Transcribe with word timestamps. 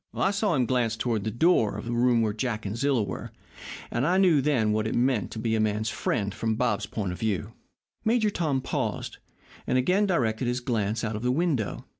"I 0.15 0.31
saw 0.31 0.55
him 0.55 0.65
glance 0.65 0.97
toward 0.97 1.25
the 1.25 1.29
door 1.29 1.77
of 1.77 1.85
the 1.85 1.91
room 1.91 2.23
where 2.23 2.33
Jack 2.33 2.65
and 2.65 2.75
Zilla 2.75 3.03
were, 3.03 3.31
and 3.91 4.03
I 4.07 4.17
knew 4.17 4.41
then 4.41 4.71
what 4.71 4.87
it 4.87 4.95
meant 4.95 5.29
to 5.29 5.37
be 5.37 5.53
a 5.53 5.59
man's 5.59 5.89
friend 5.91 6.33
from 6.33 6.55
Bob's 6.55 6.87
point 6.87 7.11
of 7.11 7.19
view." 7.19 7.53
Major 8.03 8.31
Tom 8.31 8.61
paused, 8.61 9.19
and 9.67 9.77
again 9.77 10.07
directed 10.07 10.47
his 10.47 10.59
glance 10.59 11.03
out 11.03 11.15
of 11.15 11.21
the 11.21 11.31
window. 11.31 11.85